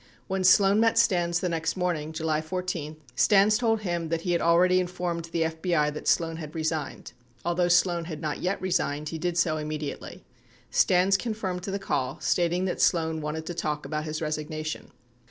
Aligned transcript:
When 0.25 0.43
Sloan 0.43 0.79
met 0.79 0.97
Stans 0.97 1.41
the 1.41 1.49
next 1.49 1.77
morning, 1.77 2.11
July 2.11 2.41
14, 2.41 2.97
Stans 3.15 3.59
told 3.59 3.81
him 3.81 4.09
that 4.09 4.21
he 4.21 4.31
had 4.31 4.41
already 4.41 4.79
informed 4.79 5.25
the 5.25 5.43
FBI 5.43 5.93
that 5.93 6.07
Sloan 6.07 6.37
had 6.37 6.55
resigned. 6.55 7.13
Although 7.45 7.67
Sloan 7.67 8.05
had 8.05 8.19
not 8.19 8.41
yet 8.41 8.59
resigned, 8.59 9.09
he 9.09 9.19
did 9.19 9.37
so 9.37 9.59
im 9.59 9.67
mediately. 9.67 10.09
84 10.09 10.25
Stans 10.71 11.17
confirmed 11.17 11.61
the 11.65 11.77
call, 11.77 12.19
stating 12.19 12.65
that, 12.65 12.81
Sloan 12.81 13.21
wanted 13.21 13.45
to 13.45 13.53
talk 13.53 13.85
about 13.85 14.05
his 14.05 14.23
resignation. 14.23 14.89